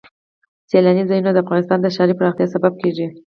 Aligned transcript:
سیلانی 0.69 1.03
ځایونه 1.09 1.31
د 1.33 1.37
افغانستان 1.43 1.79
د 1.81 1.87
ښاري 1.95 2.13
پراختیا 2.19 2.47
سبب 2.55 2.73
کېږي. 2.81 3.07